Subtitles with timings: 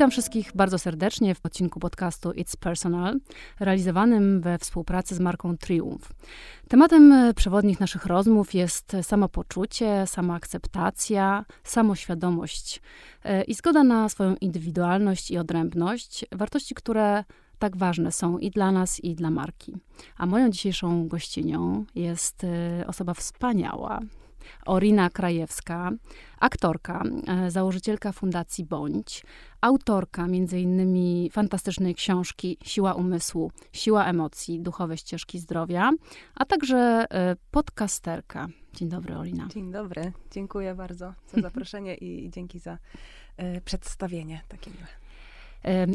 [0.00, 3.20] Witam wszystkich bardzo serdecznie w odcinku podcastu It's Personal,
[3.58, 6.08] realizowanym we współpracy z marką Triumph.
[6.68, 12.80] Tematem przewodnich naszych rozmów jest samopoczucie, samoakceptacja, samoświadomość
[13.24, 17.24] e, i zgoda na swoją indywidualność i odrębność, wartości, które
[17.58, 19.76] tak ważne są i dla nas, i dla marki.
[20.16, 24.00] A moją dzisiejszą gościnią jest e, osoba wspaniała,
[24.66, 25.90] Orina Krajewska,
[26.40, 29.24] aktorka, e, założycielka Fundacji Bądź,
[29.60, 35.90] autorka między innymi fantastycznej książki Siła umysłu, Siła emocji, duchowe ścieżki zdrowia,
[36.34, 38.48] a także e, podcasterka.
[38.74, 39.48] Dzień dobry, Olina.
[39.48, 40.12] Dzień dobry.
[40.30, 42.78] Dziękuję bardzo za zaproszenie i, dzięki za
[43.56, 44.99] y, przedstawienie takie miłe.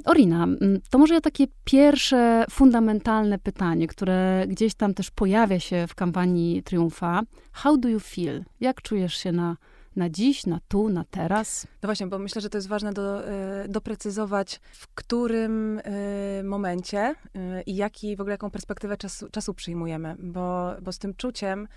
[0.06, 0.48] Orina,
[0.90, 6.64] to może ja takie pierwsze fundamentalne pytanie, które gdzieś tam też pojawia się w kampanii
[6.64, 7.22] Triumfa.
[7.52, 8.44] How do you feel?
[8.60, 9.58] Jak czujesz się na,
[9.96, 11.68] na dziś, na tu, na teraz?
[11.84, 17.00] No właśnie, bo myślę, że to jest ważne do, e, doprecyzować, w którym e, momencie
[17.36, 21.68] e, i jaki, w ogóle jaką perspektywę czasu, czasu przyjmujemy, bo, bo z tym czuciem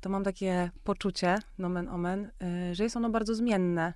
[0.00, 2.30] to mam takie poczucie, nomen omen,
[2.72, 3.92] że jest ono bardzo zmienne.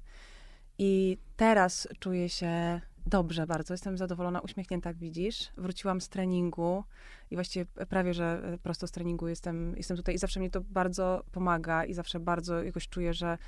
[0.78, 3.74] I teraz czuję się Dobrze, bardzo.
[3.74, 5.52] Jestem zadowolona, uśmiechnięta, jak widzisz.
[5.56, 6.84] Wróciłam z treningu
[7.30, 10.60] i właściwie prawie, że e, prosto z treningu jestem, jestem tutaj i zawsze mnie to
[10.60, 13.38] bardzo pomaga i zawsze bardzo jakoś czuję, że,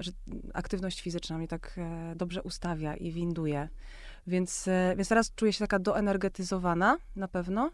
[0.00, 0.12] że
[0.54, 3.68] aktywność fizyczna mnie tak e, dobrze ustawia i winduje.
[4.26, 7.70] Więc, e, więc teraz czuję się taka doenergetyzowana na pewno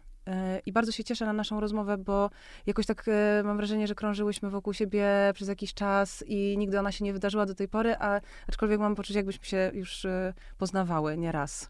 [0.65, 2.29] I bardzo się cieszę na naszą rozmowę, bo
[2.65, 6.91] jakoś tak e, mam wrażenie, że krążyłyśmy wokół siebie przez jakiś czas i nigdy ona
[6.91, 11.17] się nie wydarzyła do tej pory, a aczkolwiek mam poczucie, jakbyśmy się już e, poznawały
[11.17, 11.69] nieraz.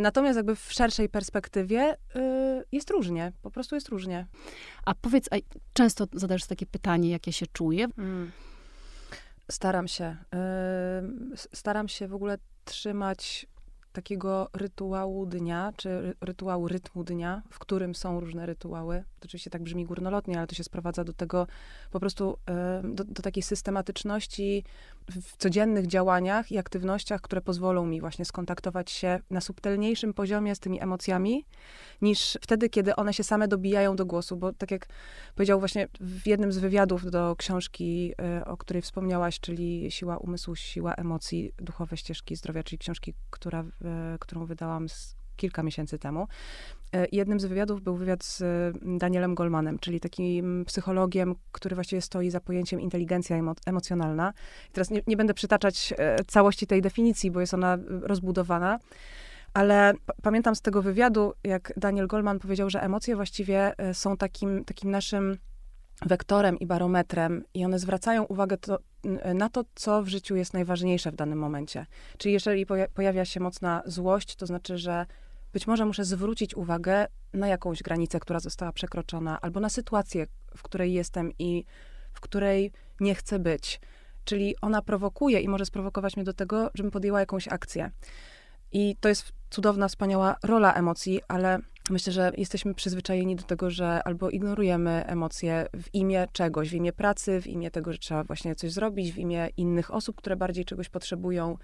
[0.00, 1.96] Natomiast jakby w szerszej perspektywie
[2.72, 4.26] jest różnie, po prostu jest różnie.
[4.84, 5.36] A powiedz, a
[5.72, 7.86] często zadajesz takie pytanie, jak ja się czuję?
[7.98, 8.30] Mm.
[9.50, 10.16] Staram się.
[11.54, 13.46] Staram się w ogóle trzymać
[13.92, 19.04] takiego rytuału dnia, czy rytuału rytmu dnia, w którym są różne rytuały.
[19.20, 21.46] To oczywiście tak brzmi górnolotnie, ale to się sprowadza do tego
[21.90, 22.38] po prostu,
[22.84, 24.64] do, do takiej systematyczności
[25.10, 30.60] w codziennych działaniach i aktywnościach, które pozwolą mi właśnie skontaktować się na subtelniejszym poziomie z
[30.60, 31.44] tymi emocjami,
[32.02, 34.86] niż wtedy, kiedy one się same dobijają do głosu, bo tak jak
[35.34, 40.56] powiedział właśnie w jednym z wywiadów do książki, e, o której wspomniałaś, czyli Siła umysłu,
[40.56, 46.28] siła emocji, duchowe ścieżki zdrowia, czyli książki, która, e, którą wydałam z kilka miesięcy temu.
[46.94, 48.42] E, jednym z wywiadów był wywiad z
[48.98, 54.32] Danielem Goldmanem, czyli takim psychologiem, który właściwie stoi za pojęciem inteligencja emo emocjonalna.
[54.68, 55.94] I teraz nie, nie, będę przytaczać
[56.26, 58.78] całości tej definicji, bo jest ona rozbudowana,
[59.54, 59.92] ale
[60.22, 64.90] pamiętam z tego wywiadu, jak Daniel Goldman powiedział, że emocje właściwie e, są takim, takim
[64.90, 65.36] naszym
[66.06, 68.78] wektorem i barometrem i one zwracają uwagę to,
[69.34, 71.86] na to, co w życiu jest najważniejsze w danym momencie.
[72.18, 75.06] Czyli jeżeli pojawia się mocna złość, to znaczy, że
[75.52, 80.62] być może muszę zwrócić uwagę na jakąś granicę, która została przekroczona, albo na sytuację, w
[80.62, 81.64] której jestem i
[82.12, 83.80] w której nie chcę być.
[84.24, 87.90] Czyli ona prowokuje i może sprowokować mnie do tego, żebym podjęła jakąś akcję.
[88.72, 91.58] I to jest cudowna, wspaniała rola emocji, ale
[91.90, 96.92] myślę, że jesteśmy przyzwyczajeni do tego, że albo ignorujemy emocje w imię czegoś, w imię
[96.92, 100.64] pracy, w imię tego, że trzeba właśnie coś zrobić, w imię innych osób, które bardziej
[100.64, 101.56] czegoś potrzebują.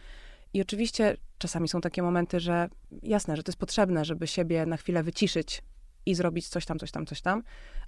[0.55, 2.69] I oczywiście czasami są takie momenty, że
[3.03, 5.63] jasne, że to jest potrzebne, żeby siebie na chwilę wyciszyć
[6.07, 7.43] i zrobić coś tam, coś tam, coś tam,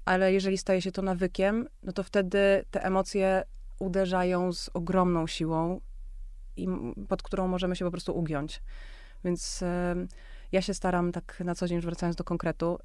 [0.04, 3.42] ale jeżeli staje się to nawykiem, no to wtedy te emocje
[3.78, 5.80] uderzają z ogromną siłą,
[6.56, 6.68] i
[7.08, 8.62] pod którą możemy się po prostu ugiąć.
[9.24, 9.64] Więc
[10.52, 12.78] ja się staram tak na co dzień, już wracając do konkretu,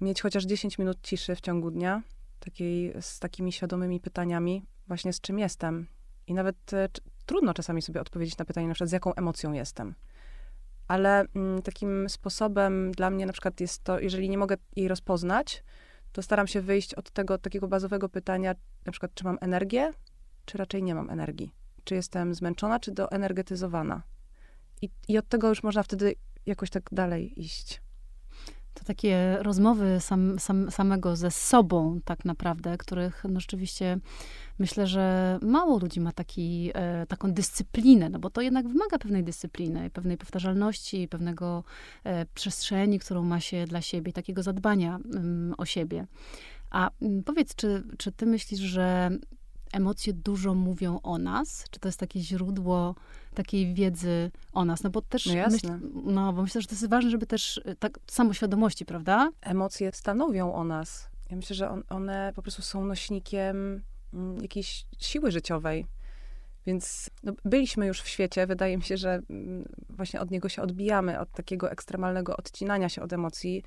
[0.00, 2.02] mieć chociaż 10 minut ciszy w ciągu dnia,
[2.40, 5.86] takiej, z takimi świadomymi pytaniami, właśnie z czym jestem.
[6.26, 6.88] I nawet e,
[7.26, 9.94] trudno czasami sobie odpowiedzieć na pytanie, na przykład z jaką emocją jestem.
[10.88, 15.64] Ale mm, takim sposobem dla mnie na przykład jest to, jeżeli nie mogę jej rozpoznać,
[16.12, 18.54] to staram się wyjść od tego takiego bazowego pytania,
[18.86, 19.90] na przykład, czy mam energię,
[20.44, 21.52] czy raczej nie mam energii.
[21.84, 24.02] Czy jestem zmęczona, czy doenergetyzowana.
[24.82, 26.14] I, I od tego już można wtedy
[26.46, 27.80] jakoś tak dalej iść.
[28.74, 33.98] To takie rozmowy sam, sam, samego ze sobą, tak naprawdę, których no rzeczywiście
[34.58, 39.24] myślę, że mało ludzi ma taki, e, taką dyscyplinę, no bo to jednak wymaga pewnej
[39.24, 41.64] dyscypliny, pewnej powtarzalności, pewnego
[42.04, 46.06] e, przestrzeni, którą ma się dla siebie, takiego zadbania mm, o siebie.
[46.70, 49.10] A mm, powiedz, czy, czy ty myślisz, że
[49.72, 51.64] emocje dużo mówią o nas?
[51.70, 52.94] Czy to jest takie źródło
[53.34, 54.82] takiej wiedzy o nas?
[54.82, 55.68] No bo też, no, myśl,
[56.04, 59.30] no bo myślę, że to jest ważne, żeby też y, tak samoświadomości, prawda?
[59.40, 61.08] Emocje stanowią o nas.
[61.30, 63.82] Ja myślę, że on, one po prostu są nośnikiem
[64.42, 65.86] jakiejś siły życiowej.
[66.66, 70.62] Więc no, byliśmy już w świecie, wydaje mi się, że mm, właśnie od niego się
[70.62, 73.62] odbijamy, od takiego ekstremalnego odcinania się od emocji.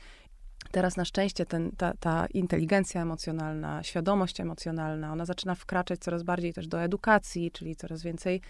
[0.72, 6.54] Teraz na szczęście ten, ta, ta inteligencja emocjonalna, świadomość emocjonalna, ona zaczyna wkraczać coraz bardziej
[6.54, 8.42] też do edukacji, czyli coraz więcej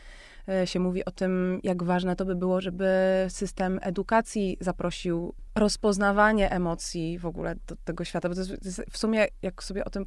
[0.48, 2.88] e, się mówi o tym, jak ważne to by było, żeby
[3.30, 8.30] system edukacji zaprosił rozpoznawanie emocji w ogóle do tego świata.
[8.30, 10.06] Bo to jest w sumie, jak sobie o tym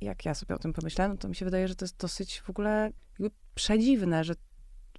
[0.00, 2.40] jak ja sobie o tym pomyślałem, no to mi się wydaje, że to jest dosyć
[2.40, 2.90] w ogóle
[3.54, 4.34] przedziwne, że,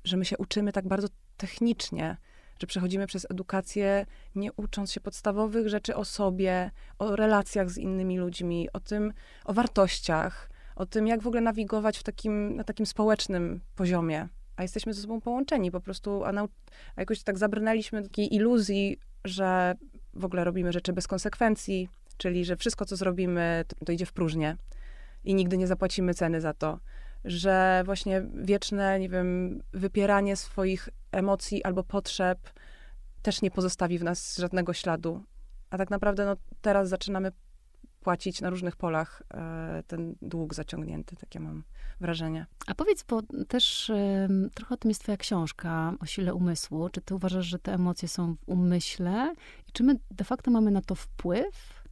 [0.04, 2.18] że my się uczymy tak bardzo technicznie,
[2.60, 4.06] że przechodzimy przez edukację,
[4.36, 9.14] nie ucząc się podstawowych rzeczy o sobie, o relacjach z innymi ludźmi, o tym,
[9.46, 14.28] o wartościach, o tym, jak w ogóle nawigować w takim, na takim społecznym poziomie.
[14.56, 16.48] A jesteśmy ze sobą połączeni po prostu, a, nau-
[16.96, 19.76] a jakoś tak zabrnęliśmy do takiej iluzji, że
[20.14, 24.58] w ogóle robimy rzeczy bez konsekwencji, czyli że wszystko, co zrobimy, to, idzie w próżnię
[25.24, 26.80] i nigdy nie zapłacimy ceny za to.
[27.26, 32.40] Że właśnie wieczne, nie wiem, wypieranie swoich emocji albo potrzeb
[33.22, 35.24] też nie pozostawi w nas żadnego śladu.
[35.70, 37.32] A tak naprawdę no, teraz zaczynamy
[38.04, 41.64] płacić na różnych polach e, ten dług zaciągnięty, takie mam
[42.00, 42.46] wrażenie.
[42.68, 43.92] A powiedz, bo też
[44.54, 46.90] trochę o tym jest twoja książka o sile umysłu.
[46.90, 49.34] Czy ty uważasz, że te emocje są w umyśle?
[49.68, 51.83] I czy my de facto mamy na to wpływ?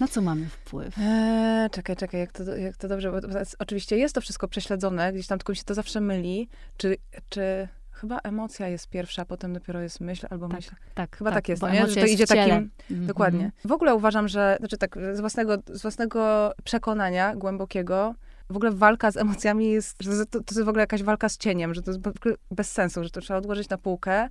[0.00, 0.98] Na co mamy wpływ?
[0.98, 3.18] Eee, czekaj, czekaj, jak to, jak to dobrze, bo
[3.58, 6.96] oczywiście jest to wszystko prześledzone, gdzieś tam tylko mi się to zawsze myli, czy,
[7.28, 10.70] czy chyba emocja jest pierwsza, a potem dopiero jest myśl albo tak, myśl.
[10.94, 11.86] Tak, chyba tak, tak jest, no, nie?
[11.86, 13.06] że to idzie takim, Mhm.
[13.06, 13.52] dokładnie.
[13.64, 18.14] W ogóle uważam, że, znaczy tak, z własnego, z własnego przekonania głębokiego,
[18.50, 21.38] w ogóle walka z emocjami jest, że to, to jest w ogóle jakaś walka z
[21.38, 22.02] cieniem, że to jest
[22.50, 24.28] bez sensu, że to trzeba odłożyć na półkę,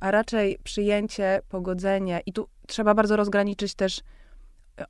[0.00, 4.00] a raczej przyjęcie, pogodzenie i tu trzeba bardzo rozgraniczyć też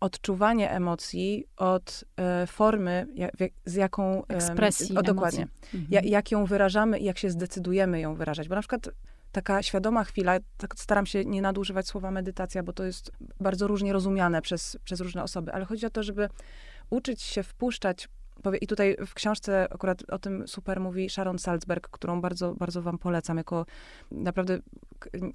[0.00, 3.32] odczuwanie emocji od e, formy, jak,
[3.64, 4.26] z jaką...
[4.26, 5.46] e, Ekspresji o, dokładnie.
[5.74, 5.86] Mhm.
[5.90, 8.48] Ja, jak ją wyrażamy i jak się zdecydujemy ją wyrażać.
[8.48, 8.90] Bo na przykład
[9.32, 13.92] taka świadoma chwila, tak staram się nie nadużywać słowa medytacja, bo to jest bardzo różnie
[13.92, 16.28] rozumiane przez, przez różne osoby, ale chodzi o to, żeby
[16.90, 18.08] uczyć się wpuszczać
[18.60, 22.98] I tutaj w książce akurat o tym super mówi Sharon Salzberg, którą bardzo, bardzo wam
[22.98, 23.66] polecam, jako
[24.10, 24.58] naprawdę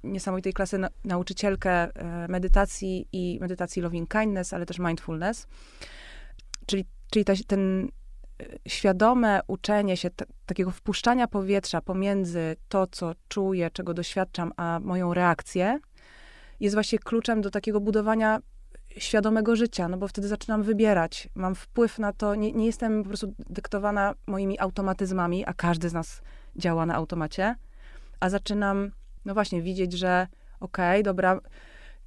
[0.04, 5.46] niesamowitej klasy na, nauczycielkę e, medytacji i medytacji loving kindness, ale też mindfulness.
[6.66, 7.88] Czyli, czyli ta, ten
[8.42, 10.10] e, świadome uczenie się
[10.46, 15.78] takiego wpuszczania powietrza pomiędzy to, co czuję, czego doświadczam, a moją reakcję,
[16.60, 18.38] jest właśnie kluczem do takiego budowania
[18.98, 21.28] świadomego życia, no bo wtedy zaczynam wybierać.
[21.34, 25.92] Mam wpływ na to, nie, nie jestem po prostu dyktowana moimi automatyzmami, a każdy z
[25.92, 26.22] nas
[26.56, 27.54] działa na automacie,
[28.20, 28.90] a zaczynam,
[29.24, 30.26] no właśnie, widzieć, że
[30.60, 31.40] okej, dobra,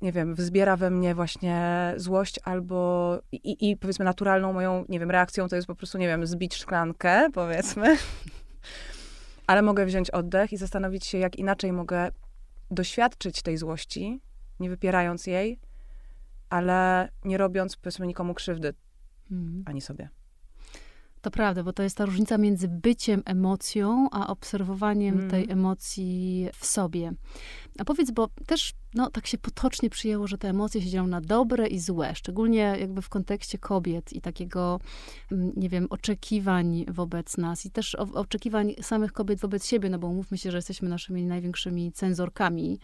[0.01, 5.11] nie wiem, wzbiera we mnie właśnie złość albo i, i powiedzmy naturalną moją, nie wiem,
[5.11, 7.97] reakcją to jest po prostu, nie wiem, zbić szklankę, powiedzmy.
[9.47, 12.11] Ale mogę wziąć oddech i zastanowić się, jak inaczej mogę
[12.71, 14.21] doświadczyć tej złości,
[14.59, 15.59] nie wypierając jej,
[16.49, 18.73] ale nie robiąc, powiedzmy, nikomu krzywdy,
[19.31, 19.63] Mhm.
[19.65, 20.09] ani sobie.
[21.21, 25.29] To prawda, bo to jest ta różnica między byciem emocją, a obserwowaniem Mm.
[25.29, 27.11] tej emocji w sobie.
[27.79, 31.21] A powiedz, bo też no, tak się potocznie przyjęło, że te emocje się dzielą na
[31.21, 34.79] dobre i złe, szczególnie jakby w kontekście kobiet i takiego,
[35.31, 40.13] mm, nie wiem, oczekiwań wobec nas i też oczekiwań samych kobiet wobec siebie, no bo
[40.13, 42.79] mówmy się, że jesteśmy naszymi największymi cenzorkami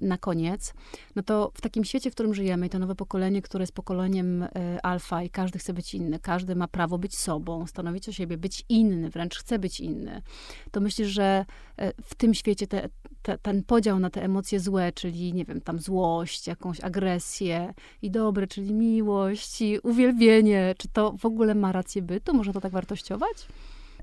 [0.00, 0.74] na koniec.
[1.16, 4.48] No to w takim świecie, w którym żyjemy to nowe pokolenie, które jest pokoleniem e,
[4.82, 8.64] alfa i każdy chce być inny, każdy ma prawo być sobą, stanowić o siebie, być
[8.68, 10.22] inny, wręcz chce być inny,
[10.70, 11.44] to myślisz, że
[11.76, 12.88] e, w tym świecie te,
[13.22, 18.10] te, ten podział na te emocje złe, czyli nie wiem, tam złość, jakąś agresję i
[18.10, 22.34] dobre, czyli miłość i uwielbienie, czy to w ogóle ma rację bytu?
[22.34, 23.46] Można to tak wartościować?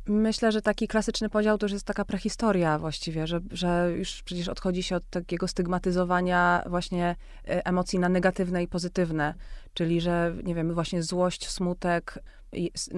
[0.06, 4.48] Myślę, że taki klasyczny podział to już jest taka prehistoria właściwie, że, że już przecież
[4.48, 7.16] odchodzi się od takiego stygmatyzowania właśnie
[7.48, 9.34] e, emocji na negatywne i pozytywne.
[9.74, 12.20] Czyli, że nie wiem, właśnie złość, smutek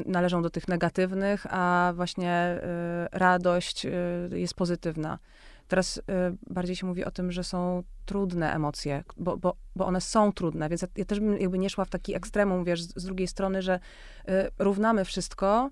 [0.06, 3.92] należą do tych negatywnych, a właśnie e, radość e,
[4.32, 5.20] jest pozytywna.
[5.74, 10.02] Teraz e, bardziej się mówi o tym, że są trudne emocje, bo, bo, bo one
[10.02, 12.94] są trudne, więc ja, ja też bym jakby nie szła w taki ekstremum, wiesz, z,
[12.96, 13.80] z drugiej strony, że
[14.28, 15.70] e, równamy wszystko,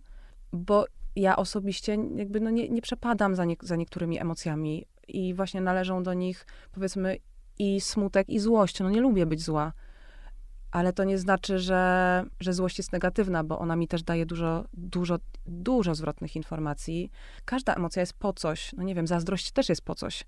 [0.54, 5.62] bo ja osobiście jakby no nie, nie przepadam za, nie, za niektórymi emocjami i właśnie
[5.62, 7.18] należą do nich powiedzmy
[7.60, 8.80] i smutek, i złość.
[8.80, 9.74] No nie lubię być zła,
[10.72, 14.66] ale to nie znaczy, że, że złość jest negatywna, bo ona mi też daje dużo,
[14.74, 17.12] dużo, dużo zwrotnych informacji.
[17.46, 18.74] Każda emocja jest po coś.
[18.78, 20.24] No nie wiem, zazdrość też jest po coś.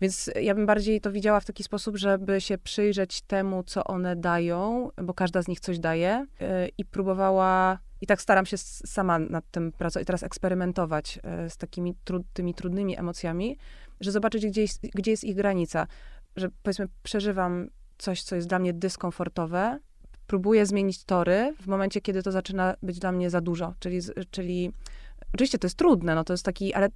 [0.00, 4.16] Więc ja bym bardziej to widziała w taki sposób, żeby się przyjrzeć temu, co one
[4.16, 6.46] dają, bo każda z nich coś daje yy,
[6.78, 11.94] i próbowała i tak staram się sama nad tym pracować, teraz eksperymentować yy, z takimi
[12.04, 13.56] tru, tymi trudnymi emocjami,
[14.00, 15.86] że zobaczyć, gdzie jest, gdzie jest ich granica.
[16.36, 17.68] Że powiedzmy, przeżywam
[17.98, 19.78] coś, co jest dla mnie dyskomfortowe,
[20.26, 23.74] próbuję zmienić tory w momencie, kiedy to zaczyna być dla mnie za dużo.
[23.78, 24.00] Czyli,
[24.30, 24.72] czyli
[25.34, 26.88] oczywiście to jest trudne, no to jest taki, ale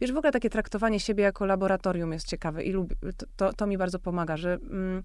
[0.00, 2.96] wiesz, w ogóle takie traktowanie siebie jako laboratorium jest ciekawe i lubię,
[3.36, 5.02] to, to mi bardzo pomaga, że, mm,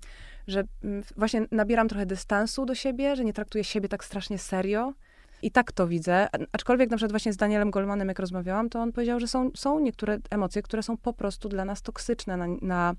[0.48, 4.94] że mm, właśnie nabieram trochę dystansu do siebie, że nie traktuję siebie tak strasznie serio.
[5.41, 6.27] I tak to widzę.
[6.51, 9.79] Aczkolwiek na przykład właśnie z Danielem Goldmanem, jak rozmawiałam, to on powiedział, że są, są
[9.79, 12.96] niektóre emocje, które są po prostu dla nas toksyczne na, na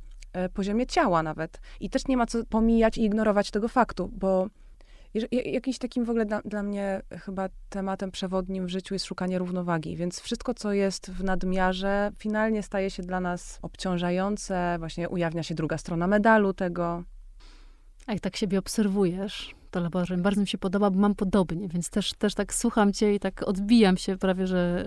[0.55, 1.61] poziomie ciała nawet.
[1.81, 4.49] I też nie ma co pomijać i ignorować tego faktu, bo
[5.45, 9.97] Jakiś takim w ogóle dla, dla, mnie chyba tematem przewodnim w życiu jest szukanie równowagi,
[9.97, 15.55] więc wszystko, co jest w nadmiarze, finalnie staje się dla nas obciążające, właśnie ujawnia się
[15.55, 17.05] druga strona medalu tego.
[18.07, 21.91] A jak tak siebie obserwujesz, to laboratorium bardzo mi się podoba, bo mam podobnie, więc
[21.91, 24.85] też, też tak słucham cię i tak odbijam się prawie, że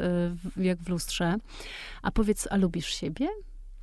[0.57, 1.35] e, jak w lustrze.
[2.01, 3.27] A powiedz, a lubisz siebie?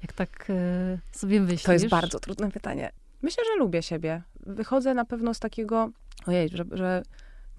[0.02, 1.62] Jak tak e, sobie myślisz?
[1.62, 2.92] To jest bardzo trudne pytanie.
[3.22, 4.22] Myślę, że lubię siebie.
[4.46, 5.90] Wychodzę na pewno z takiego,
[6.26, 7.02] ojej, że, że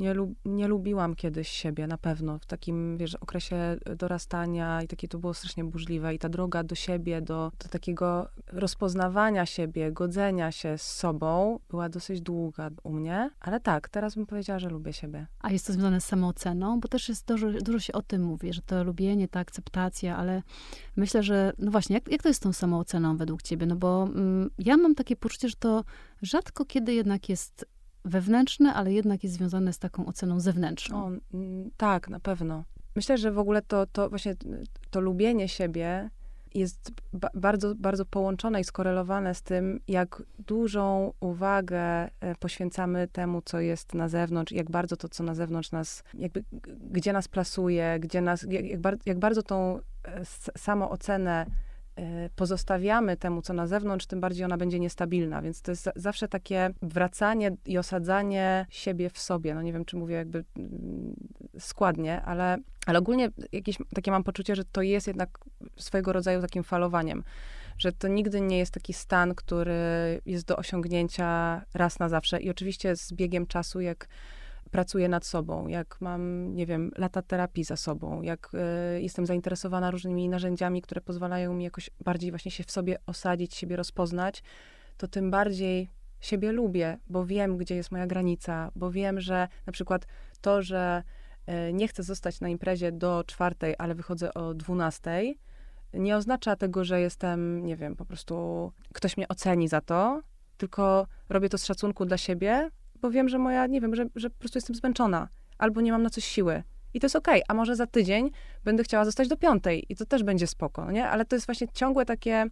[0.02, 2.40] nie, lub, nie lubiłam kiedyś siebie, na pewno.
[2.40, 6.16] W takim, wiesz, okresie dorastania i takie to było strasznie burzliwe.
[6.16, 11.90] I ta droga do siebie, do, do takiego rozpoznawania siebie, godzenia się z sobą była
[11.90, 13.30] dosyć długa u mnie.
[13.40, 15.28] Ale tak, teraz bym powiedziała, że lubię siebie.
[15.40, 16.80] A jest to związane z samooceną?
[16.80, 20.42] Bo też jest dużo, dużo się o tym mówi, że to lubienie, ta akceptacja, ale
[20.96, 23.66] myślę, że, no właśnie, jak, jak to jest z tą samooceną według ciebie?
[23.66, 25.84] No bo mm, ja mam takie poczucie, że to
[26.22, 27.66] rzadko kiedy jednak jest
[28.06, 31.06] wewnętrzne, ale jednak jest związane z taką oceną zewnętrzną.
[31.06, 31.12] O,
[31.78, 32.64] tak, na pewno.
[32.96, 34.36] Myślę, że w ogóle to, to właśnie
[34.90, 36.10] to lubienie siebie
[36.54, 43.42] jest ba bardzo, bardzo połączone i skorelowane z tym, jak dużą uwagę e, poświęcamy temu,
[43.46, 46.44] co jest na zewnątrz, jak bardzo to, co na zewnątrz nas, jakby,
[46.92, 50.26] gdzie nas plasuje, gdzie nas, jak, jak, bar jak bardzo tą e,
[50.58, 51.71] samoocenę Y,
[52.36, 55.42] pozostawiamy temu, co na zewnątrz, tym bardziej ona będzie niestabilna.
[55.42, 59.56] Więc to jest zawsze takie wracanie i osadzanie siebie w sobie.
[59.56, 61.16] No nie wiem, czy mówię jakby mm,
[61.60, 65.38] składnie, ale, ale ogólnie jakieś takie mam poczucie, że to jest jednak
[65.78, 67.24] swojego rodzaju takim falowaniem.
[67.78, 69.76] Że to nigdy nie jest taki stan, który
[70.26, 72.42] jest do osiągnięcia raz na zawsze.
[72.42, 74.08] I oczywiście z biegiem czasu, jak
[74.72, 78.52] pracuję nad sobą, jak mam, nie wiem, lata terapii za sobą, jak
[78.98, 83.56] y, jestem zainteresowana różnymi narzędziami, które pozwalają mi jakoś bardziej właśnie się w sobie osadzić,
[83.56, 84.44] siebie rozpoznać,
[84.98, 89.74] to tym bardziej siebie lubię, bo wiem, gdzie jest moja granica, bo wiem, że na
[89.74, 90.08] przykład
[90.42, 91.04] to, że
[91.70, 95.40] y, nie chcę zostać na imprezie do czwartej, ale wychodzę o dwunastej,
[95.94, 100.22] nie oznacza tego, że jestem, nie wiem, po prostu ktoś mnie oceni za to,
[100.58, 102.70] tylko robię to z szacunku dla siebie,
[103.02, 105.28] bo wiem, że moja, nie wiem, że, że po prostu jestem zmęczona,
[105.58, 106.64] albo nie mam na coś siły.
[106.94, 107.44] I to jest okej, okay.
[107.48, 108.32] a może za tydzień
[108.64, 111.08] będę chciała zostać do piątej i to też będzie spoko, nie?
[111.08, 112.46] Ale to jest właśnie ciągłe takie,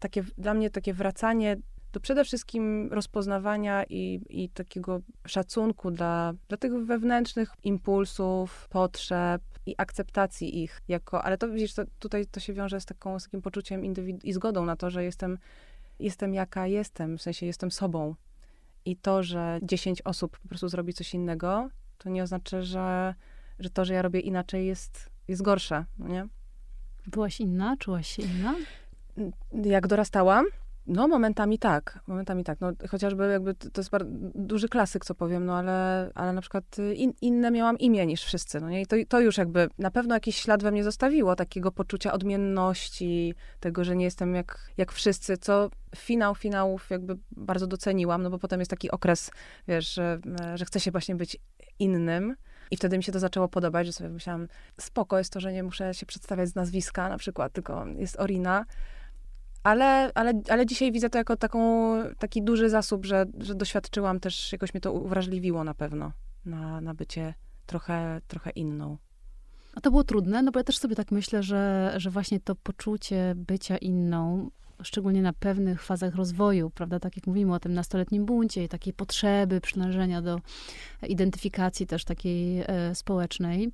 [0.00, 1.56] takie dla mnie takie wracanie
[1.92, 9.74] do przede wszystkim rozpoznawania i, i takiego szacunku dla, dla tych wewnętrznych impulsów, potrzeb i
[9.78, 13.42] akceptacji ich jako, ale to widzisz, to, tutaj to się wiąże z, taką, z takim
[13.42, 15.38] poczuciem indywidu- i zgodą na to, że jestem,
[15.98, 18.14] jestem jaka jestem, w sensie jestem sobą,
[18.84, 23.14] i to, że 10 osób po prostu zrobi coś innego, to nie oznacza, że,
[23.58, 26.28] że to, że ja robię inaczej jest, jest gorsze, no nie?
[27.06, 27.76] Byłaś inna?
[27.76, 28.54] Czułaś się inna?
[29.64, 30.46] Jak dorastałam,
[30.86, 32.60] no, momentami tak, momentami tak.
[32.60, 33.90] No, chociażby jakby to jest
[34.34, 36.64] duży klasyk, co powiem, no ale, ale na przykład
[36.94, 38.80] in, inne miałam imię niż wszyscy, no nie?
[38.80, 43.34] I to, to już jakby na pewno jakiś ślad we mnie zostawiło, takiego poczucia odmienności,
[43.60, 48.38] tego, że nie jestem jak, jak wszyscy, co finał finałów jakby bardzo doceniłam, no bo
[48.38, 49.30] potem jest taki okres,
[49.68, 50.18] wiesz, że,
[50.54, 51.36] że chce się właśnie być
[51.78, 52.36] innym.
[52.70, 54.48] I wtedy mi się to zaczęło podobać, że sobie myślałam,
[54.80, 58.64] spoko jest to, że nie muszę się przedstawiać z nazwiska na przykład, tylko jest Orina
[59.64, 64.52] ale, ale, ale dzisiaj widzę to jako taką, taki duży zasób, że, że doświadczyłam też,
[64.52, 66.12] jakoś mnie to uwrażliwiło na pewno
[66.46, 67.34] na, na bycie
[67.66, 68.98] trochę, trochę inną.
[69.74, 72.54] A to było trudne, no bo ja też sobie tak myślę, że, że właśnie to
[72.54, 74.50] poczucie bycia inną,
[74.82, 78.92] szczególnie na pewnych fazach rozwoju, prawda, tak jak mówimy o tym nastoletnim buncie i takiej
[78.92, 80.40] potrzeby przynależenia do
[81.08, 83.72] identyfikacji też takiej e, społecznej.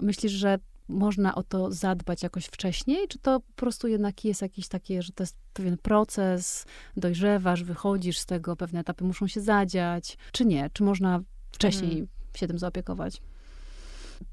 [0.00, 4.68] Myślisz, że można o to zadbać jakoś wcześniej, czy to po prostu jednak jest jakiś
[4.68, 10.18] taki, że to jest pewien proces, dojrzewasz, wychodzisz z tego, pewne etapy muszą się zadziać,
[10.32, 10.70] czy nie?
[10.72, 11.20] Czy można
[11.52, 12.08] wcześniej hmm.
[12.36, 13.22] się tym zaopiekować?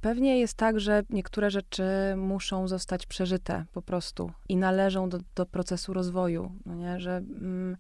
[0.02, 1.84] Pewnie jest tak, że niektóre rzeczy
[2.18, 7.00] muszą zostać przeżyte po prostu i należą do, do procesu rozwoju, no nie?
[7.00, 7.78] że mm,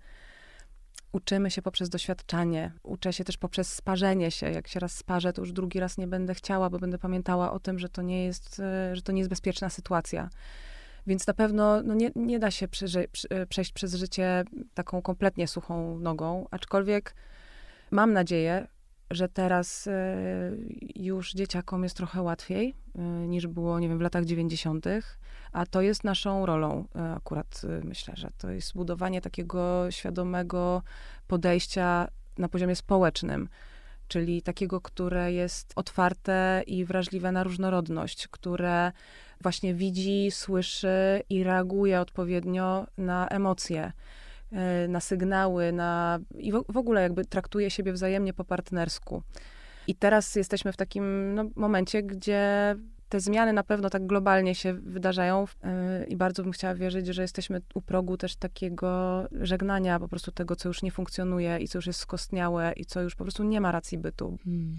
[1.11, 4.51] uczymy się poprzez doświadczanie, uczę się też poprzez sparzenie się.
[4.51, 7.59] Jak się raz sparzę, to już drugi raz nie będę chciała, bo będę pamiętała o
[7.59, 10.29] tym, że to nie jest, e, że to nie jest bezpieczna sytuacja.
[11.07, 12.67] Więc na pewno no nie, nie da się
[13.29, 17.15] e, przejść przez życie taką kompletnie suchą nogą, aczkolwiek
[17.91, 18.67] mam nadzieję,
[19.11, 19.91] że teraz e,
[20.95, 22.75] już dzieciakom jest trochę łatwiej
[23.27, 24.85] niż było, nie wiem, w latach 90.,
[25.51, 30.81] a to jest naszą rolą e, akurat, e, myślę, że to jest budowanie takiego świadomego
[31.27, 33.49] podejścia na poziomie społecznym,
[34.07, 38.91] czyli takiego, które jest otwarte i wrażliwe na różnorodność, które
[39.41, 43.93] właśnie widzi, słyszy i reaguje odpowiednio na emocje, e,
[44.87, 49.23] na sygnały, na, i w, ogóle jakby traktuje siebie wzajemnie po partnersku.
[49.87, 52.75] I teraz jesteśmy w takim no, momencie, gdzie
[53.09, 55.47] te zmiany na pewno tak globalnie się wydarzają
[55.99, 60.31] yy, i bardzo bym chciała wierzyć, że jesteśmy u progu też takiego żegnania po prostu
[60.31, 63.43] tego, co już nie funkcjonuje i co już jest skostniałe i co już po prostu
[63.43, 64.37] nie ma racji bytu.
[64.43, 64.77] Hmm.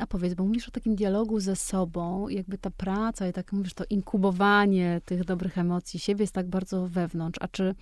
[0.00, 3.74] A powiedz, bo mówisz o takim dialogu ze sobą, jakby ta praca i tak mówisz,
[3.74, 7.38] to inkubowanie tych dobrych emocji siebie jest tak bardzo wewnątrz.
[7.42, 7.74] A czy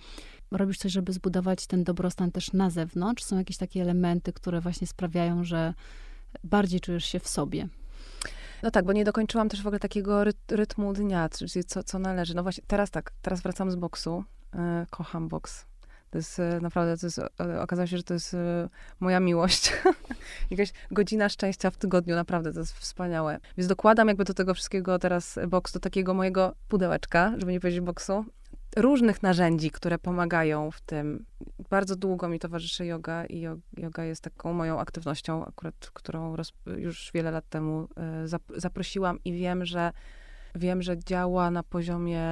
[0.51, 3.23] robisz coś, żeby zbudować ten dobrostan też na zewnątrz?
[3.23, 5.73] Są jakieś takie elementy, które właśnie sprawiają, że
[6.43, 7.67] bardziej czujesz się w sobie?
[8.63, 12.35] No tak, bo nie dokończyłam też w ogóle takiego rytmu dnia, czyli co, co należy.
[12.35, 14.23] No właśnie, teraz tak, teraz wracam z boksu.
[14.53, 15.65] E, kocham boks.
[16.09, 18.35] To jest e, naprawdę, to jest, e, okazało się, że to jest
[18.99, 19.73] moja miłość.
[20.51, 23.39] Jakaś godzina szczęścia w tygodniu, naprawdę, to jest wspaniałe.
[23.57, 27.81] Więc dokładam jakby do tego wszystkiego teraz boks, do takiego mojego pudełeczka, żeby nie powiedzieć
[27.81, 28.25] boksu,
[28.77, 31.25] różnych narzędzi, które pomagają w tym.
[31.69, 33.47] Bardzo długo mi towarzyszy yoga i
[33.77, 36.35] yoga jest taką moją aktywnością, akurat, którą
[36.77, 39.91] już wiele lat temu e, zaprosiłam i wiem, że
[40.55, 42.23] wiem, że działa na poziomie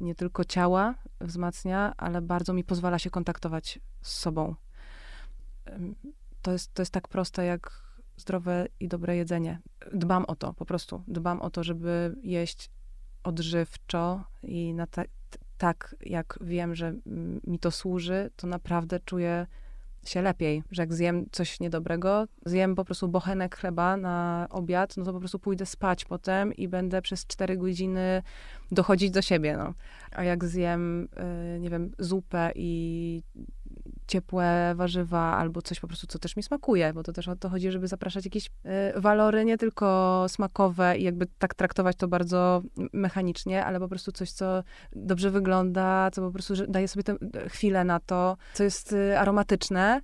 [0.00, 4.54] nie tylko ciała, wzmacnia, ale bardzo mi pozwala się kontaktować z sobą.
[6.42, 7.82] To jest, to jest tak proste jak
[8.16, 9.60] zdrowe i dobre jedzenie.
[9.92, 11.02] Dbam o to, po prostu.
[11.08, 12.70] Dbam o to, żeby jeść
[13.22, 15.02] odżywczo i na, ta,
[15.58, 16.94] tak jak wiem, że
[17.46, 19.46] mi to służy, to naprawdę czuję
[20.04, 25.04] się lepiej, że jak zjem coś niedobrego, zjem po prostu bochenek chleba na obiad, no
[25.04, 28.22] to po prostu pójdę spać potem i będę przez cztery godziny
[28.72, 29.74] dochodzić do siebie, no.
[30.12, 31.08] A jak zjem,
[31.56, 33.22] y, nie wiem, zupę i
[34.10, 37.48] ciepłe warzywa albo coś po prostu, co też mi smakuje, bo to też o to
[37.48, 42.62] chodzi, żeby zapraszać jakieś y, walory nie tylko smakowe i jakby tak traktować to bardzo
[42.92, 47.16] mechanicznie, ale po prostu coś, co dobrze wygląda, co po prostu daje sobie tę
[47.48, 50.00] chwilę na to, co jest y, aromatyczne,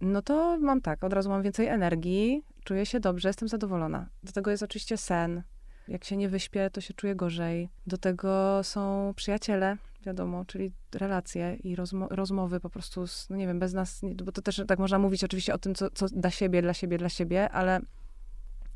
[0.00, 4.08] no to mam tak, od razu mam więcej energii, czuję się dobrze, jestem zadowolona.
[4.22, 5.42] Do tego jest oczywiście sen.
[5.88, 7.68] Jak się nie wyśpię, to się czuję gorzej.
[7.86, 13.46] Do tego są przyjaciele, wiadomo, czyli relacje i rozmo rozmowy po prostu, z, no nie
[13.46, 16.30] wiem, bez nas, bo to też tak można mówić oczywiście o tym, co, co dla
[16.30, 17.80] siebie, dla siebie, dla siebie, ale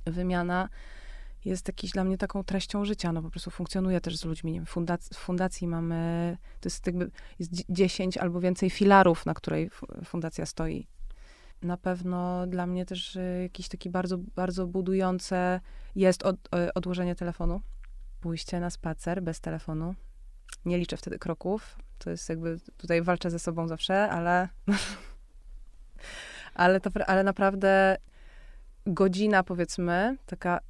[0.06, 0.68] wymiana
[1.44, 4.52] jest jakiś dla mnie taką treścią życia, no po prostu funkcjonuje też z ludźmi.
[4.52, 9.34] Nie wiem, fundac w fundacji mamy, to jest jakby, jest 10 albo więcej filarów, na
[9.34, 9.70] której
[10.04, 10.86] fundacja stoi.
[11.62, 15.60] Na pewno dla mnie też y, jakiś taki bardzo, bardzo budujące
[15.94, 17.60] jest od, y, odłożenie telefonu.
[18.20, 19.94] Pójście na spacer bez telefonu,
[20.64, 21.76] nie liczę wtedy kroków.
[21.98, 24.48] To jest jakby, tutaj walczę ze sobą zawsze, ale
[26.54, 27.96] ale, to, ale naprawdę
[28.86, 30.60] godzina powiedzmy, taka,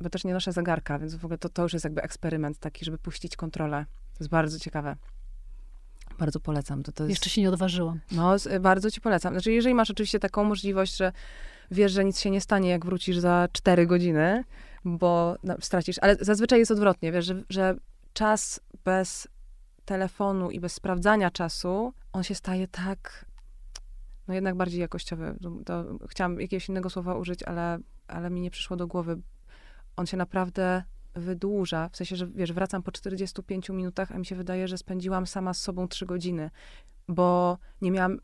[0.00, 2.84] bo też nie noszę zegarka, więc w ogóle to, to już jest jakby eksperyment taki,
[2.84, 3.86] żeby puścić kontrolę.
[4.12, 4.96] To jest bardzo ciekawe.
[6.18, 6.82] Bardzo polecam.
[6.82, 7.10] To, to jest...
[7.10, 8.00] Jeszcze się nie odważyłam.
[8.12, 9.34] No, bardzo ci polecam.
[9.34, 11.12] Znaczy, jeżeli masz oczywiście taką możliwość, że
[11.70, 14.44] wiesz, że nic się nie stanie, jak wrócisz za 4 godziny,
[14.84, 17.74] bo no, stracisz, ale zazwyczaj jest odwrotnie, wiesz, że, że
[18.12, 19.28] czas bez
[19.84, 23.26] telefonu i bez sprawdzania czasu, on się staje tak,
[24.28, 25.38] no jednak bardziej jakościowy.
[25.64, 29.20] To chciałam jakiegoś innego słowa użyć, ale, ale mi nie przyszło do głowy.
[29.96, 30.82] On się naprawdę
[31.14, 35.26] wydłuża, w sensie, że wiesz, wracam po 45 minutach, a mi się wydaje, że spędziłam
[35.26, 36.50] sama z sobą 3 godziny,
[37.08, 38.18] bo nie miałam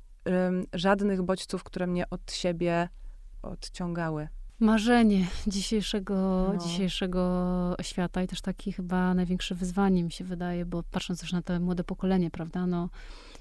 [0.72, 2.88] żadnych bodźców, które mnie od siebie
[3.42, 4.29] odciągały
[4.61, 6.59] marzenie dzisiejszego, no.
[6.59, 11.42] dzisiejszego świata i też taki chyba największe wyzwanie mi się wydaje, bo patrząc też na
[11.42, 12.88] to młode pokolenie, prawda, no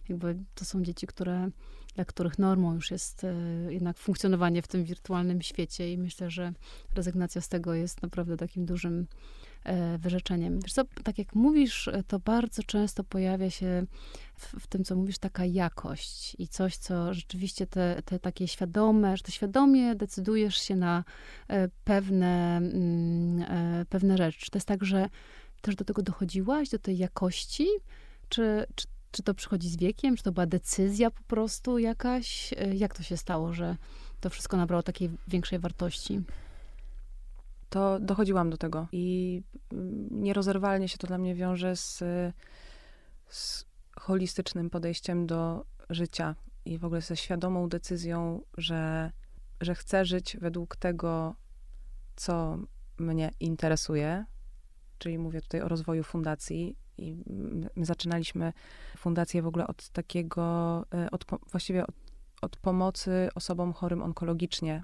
[0.10, 1.50] jakby to są dzieci, które
[1.96, 3.34] dla których normą już jest e,
[3.70, 6.54] jednak funkcjonowanie w tym wirtualnym świecie i myślę, że
[6.96, 9.08] rezygnacja z tego jest naprawdę takim dużym
[9.98, 10.60] wyrzeczeniem.
[10.60, 13.86] Wiesz co, tak jak mówisz, to bardzo często pojawia się
[14.36, 19.18] w, w, tym, co mówisz, taka jakość i coś, co rzeczywiście te, te takie świadome,
[19.18, 21.04] że to świadomie decydujesz się na
[21.84, 24.40] pewne, mm, pewne rzeczy.
[24.40, 25.10] Czy to jest tak, że
[25.62, 27.68] też do tego dochodziłaś, do tej jakości?
[28.30, 30.16] Czy, czy, czy to przychodzi z wiekiem?
[30.16, 32.54] Czy to była decyzja po prostu jakaś?
[32.54, 33.78] E, jak to się stało, że
[34.20, 36.22] to wszystko nabrało takiej większej wartości?
[37.70, 39.42] To dochodziłam do tego i
[39.74, 42.04] mm, nierozerwalnie się to dla mnie wiąże z,
[43.30, 43.66] z
[44.00, 49.12] holistycznym podejściem do życia i w ogóle ze świadomą decyzją, że,
[49.62, 51.36] że chcę żyć według tego,
[52.16, 52.58] co
[52.98, 54.26] mnie interesuje,
[54.98, 56.76] czyli mówię tutaj o rozwoju fundacji.
[56.98, 57.16] I
[57.76, 58.54] my zaczynaliśmy
[58.98, 61.96] fundację w ogóle od takiego, e, od, właściwie od,
[62.42, 64.84] od pomocy osobom chorym onkologicznie,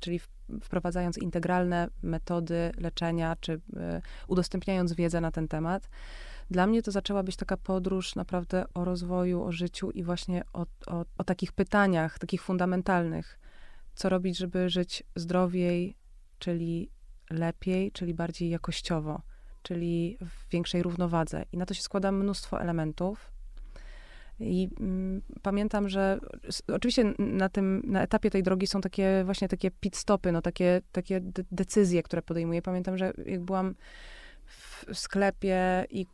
[0.00, 0.20] czyli
[0.62, 5.88] wprowadzając integralne metody leczenia, czy e, udostępniając wiedzę na ten temat.
[6.50, 10.66] Dla mnie to zaczęła być taka podróż naprawdę o rozwoju, o życiu i właśnie o,
[10.86, 13.38] o, o takich pytaniach, takich fundamentalnych.
[13.94, 15.96] Co robić, żeby żyć zdrowiej,
[16.38, 16.90] czyli
[17.30, 19.22] lepiej, czyli bardziej jakościowo
[19.66, 21.44] czyli w większej równowadze.
[21.52, 23.32] I na to się składa mnóstwo elementów.
[24.40, 26.18] I mm, pamiętam, że
[26.68, 30.80] oczywiście na tym, na etapie tej drogi są takie właśnie takie pit stopy, no takie,
[30.92, 32.62] takie de decyzje, które podejmuję.
[32.62, 33.74] Pamiętam, że jak byłam
[34.46, 36.06] w sklepie i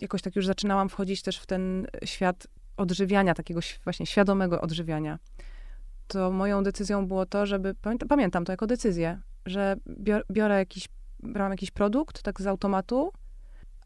[0.00, 5.18] jakoś tak już zaczynałam wchodzić też w ten świat odżywiania, takiego właśnie świadomego odżywiania,
[6.06, 7.74] to moją decyzją było to, żeby,
[8.08, 9.76] pamiętam to jako decyzję, że
[10.32, 10.88] biorę jakiś
[11.20, 13.12] brałam jakiś produkt, tak z automatu,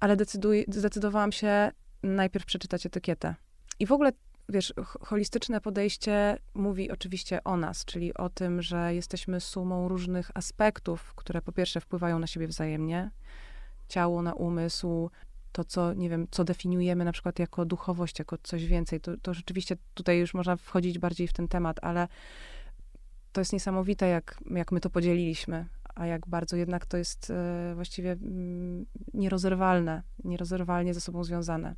[0.01, 1.71] ale decyduj, zdecydowałam się
[2.03, 3.35] najpierw przeczytać etykietę.
[3.79, 4.13] I w ogóle,
[4.49, 11.15] wiesz, holistyczne podejście mówi oczywiście o nas, czyli o tym, że jesteśmy sumą różnych aspektów,
[11.15, 13.11] które po pierwsze wpływają na siebie wzajemnie,
[13.89, 15.11] ciało, na umysł,
[15.53, 19.01] to, co, nie wiem, co definiujemy na przykład jako duchowość, jako coś więcej.
[19.01, 22.09] To, to rzeczywiście tutaj już można wchodzić bardziej w ten temat, ale
[23.33, 27.73] to jest niesamowite, jak, jak my to podzieliliśmy a jak bardzo jednak to jest e,
[27.75, 31.75] właściwie mm, nierozerwalne, nierozerwalnie ze sobą związane.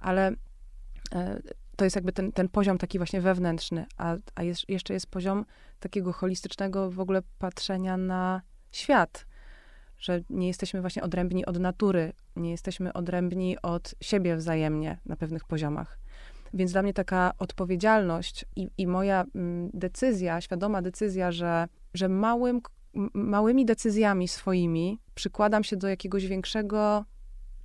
[0.00, 0.32] Ale
[1.14, 1.42] e,
[1.76, 5.44] to jest jakby ten, ten poziom taki właśnie wewnętrzny, a, a jest, jeszcze jest poziom
[5.80, 9.26] takiego holistycznego w ogóle patrzenia na świat,
[9.98, 15.44] że nie jesteśmy właśnie odrębni od natury, nie jesteśmy odrębni od siebie wzajemnie na pewnych
[15.44, 15.98] poziomach.
[16.54, 22.60] Więc dla mnie taka odpowiedzialność i, i moja mm, decyzja, świadoma decyzja, że, że małym
[23.14, 27.04] małymi decyzjami swoimi przykładam się do jakiegoś większego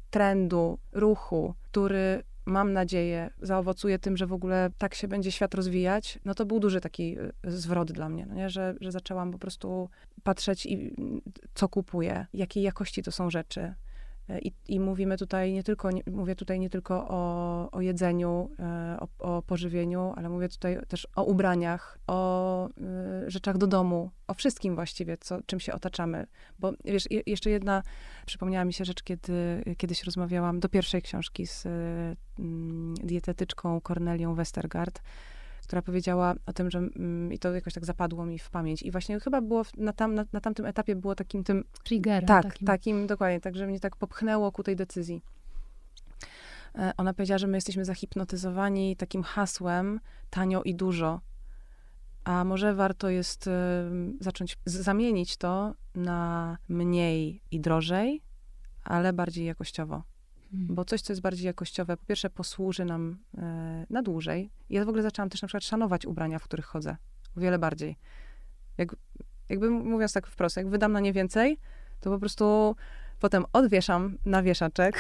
[0.10, 6.20] trendu, ruchu, który mam nadzieję zaowocuje tym, że w ogóle tak się będzie świat rozwijać,
[6.26, 8.50] no to był duży taki y, zwrot dla mnie, no nie?
[8.50, 9.90] Że, że zaczęłam po prostu
[10.24, 10.96] patrzeć, i,
[11.54, 13.74] co kupuję, jakiej jakości to są rzeczy,
[14.42, 18.98] i, I, mówimy tutaj nie tylko, nie, mówię tutaj nie tylko o, o jedzeniu, e,
[19.00, 24.34] o, o, pożywieniu, ale mówię tutaj też o ubraniach, o y, rzeczach do domu, o
[24.34, 26.28] wszystkim właściwie, co, czym się otaczamy.
[26.60, 27.84] Bo wiesz, je, jeszcze jedna,
[28.26, 31.70] przypomniała mi się rzecz, kiedy kiedyś rozmawiałam do pierwszej książki z y,
[33.04, 35.02] dietetyczką Cornelią Westergaard,
[35.70, 38.82] która powiedziała o tym, że mm, i to jakoś tak zapadło mi w pamięć.
[38.82, 41.64] I właśnie chyba było na, tam, na, na tamtym etapie było takim tym...
[41.84, 42.28] Triggerem.
[42.28, 42.68] Tak, takim.
[42.68, 45.22] takim, dokładnie, tak, że mnie tak popchnęło ku tej decyzji.
[46.76, 51.22] E, ona powiedziała, że my jesteśmy zahipnotyzowani takim hasłem tanio i dużo.
[52.24, 53.52] A może warto jest y,
[54.20, 58.22] zacząć zamienić to na mniej i drożej,
[58.84, 60.04] ale bardziej jakościowo.
[60.54, 60.76] Mhm.
[60.76, 64.52] Bo coś, co jest bardziej jakościowe, po pierwsze posłuży nam e, na dłużej.
[64.70, 66.98] Ja w ogóle zaczęłam też na przykład szanować ubrania, w których chodzę.
[67.38, 67.98] O wiele bardziej.
[68.78, 68.96] Jak,
[69.50, 71.58] jakby mówiąc tak wprost, jak wydam na nie więcej,
[72.02, 72.76] to po prostu
[73.20, 74.96] potem odwieszam na wieszaczek.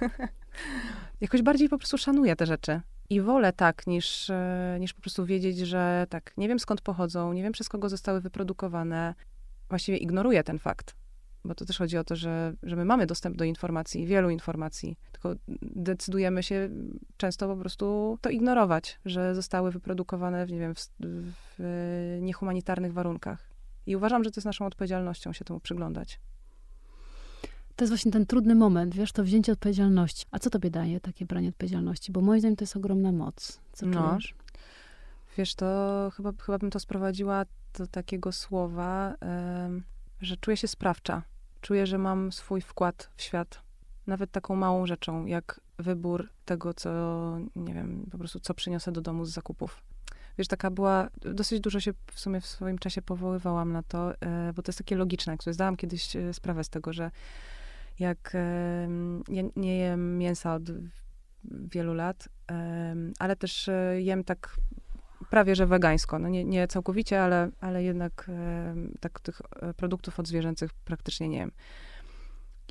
[1.20, 2.80] Jakoś bardziej po prostu szanuję te rzeczy.
[3.10, 7.32] I wolę tak, niż, e, niż po prostu wiedzieć, że tak, nie wiem skąd pochodzą,
[7.32, 9.14] nie wiem przez kogo zostały wyprodukowane.
[9.68, 11.01] Właściwie ignoruję ten fakt
[11.44, 14.96] bo to też chodzi o to, że, że my mamy dostęp do informacji, wielu informacji,
[15.12, 16.68] tylko decydujemy się
[17.16, 20.88] często po prostu to ignorować, że zostały wyprodukowane, w, nie wiem, w,
[21.58, 23.50] w niehumanitarnych warunkach.
[23.86, 26.20] I uważam, że to jest naszą odpowiedzialnością się temu przyglądać.
[27.76, 30.26] To jest właśnie ten trudny moment, wiesz, to wzięcie odpowiedzialności.
[30.30, 32.12] A co tobie daje takie branie odpowiedzialności?
[32.12, 33.60] Bo moim zdaniem to jest ogromna moc.
[33.72, 34.08] Co no.
[34.08, 34.34] czujesz?
[35.38, 37.44] Wiesz, to chyba, chyba bym to sprowadziła
[37.78, 39.14] do takiego słowa,
[40.20, 41.22] że czuję się sprawcza
[41.62, 43.62] czuję, że mam swój wkład w świat.
[44.06, 46.90] Nawet taką małą rzeczą, jak wybór tego, co,
[47.56, 49.82] nie wiem, po prostu co przyniosę do domu z zakupów.
[50.38, 54.52] wiesz, taka była, dosyć dużo się w sumie w swoim czasie powoływałam na to, e,
[54.52, 55.32] bo to jest takie logiczne.
[55.32, 57.10] Jak sobie zdałam kiedyś e, sprawę z tego, że
[57.98, 58.32] jak
[59.28, 60.62] ja nie jem mięsa od
[61.44, 62.28] wielu lat,
[63.18, 64.56] ale też e, jem tak
[65.32, 66.18] prawie że wegańsko.
[66.18, 68.30] No nie, nie całkowicie, ale, ale jednak
[69.00, 69.42] tak tych
[69.76, 71.52] produktów odzwierzęcych praktycznie nie jem.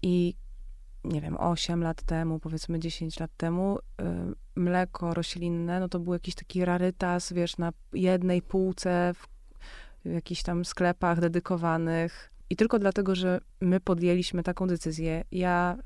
[0.04, 0.36] I
[1.04, 4.04] nie wiem, 8 lat temu, powiedzmy 10 lat temu, y,
[4.56, 9.28] mleko roślinne, no to był jakiś taki rarytas, wiesz, na jednej półce w,
[10.06, 12.32] w jakichś tam sklepach dedykowanych.
[12.50, 15.78] I tylko dlatego, że my podjęliśmy taką decyzję, ja,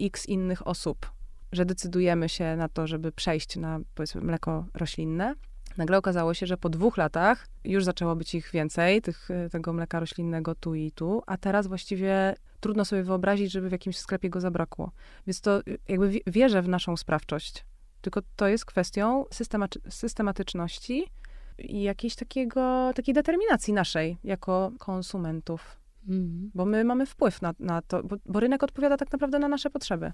[0.00, 1.12] x innych osób,
[1.52, 5.34] że decydujemy się na to, żeby przejść na, powiedzmy, mleko roślinne,
[5.80, 10.00] Nagle okazało się, że po dwóch latach już zaczęło być ich więcej, tych, tego mleka
[10.00, 14.40] roślinnego tu i tu, a teraz właściwie trudno sobie wyobrazić, żeby w jakimś sklepie go
[14.40, 14.92] zabrakło.
[15.26, 17.64] Więc to y, jakby wierzę w naszą sprawczość.
[18.00, 19.24] Tylko to jest kwestią
[19.88, 21.06] systematyczności
[21.58, 25.80] i jakiejś takiego, takiej determinacji naszej jako konsumentów.
[26.08, 26.50] Mm.
[26.54, 29.70] Bo my mamy wpływ na, na to, bo, bo rynek odpowiada tak naprawdę na nasze
[29.70, 30.12] potrzeby.